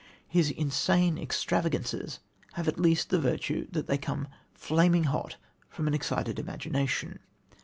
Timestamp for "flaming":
4.51-5.03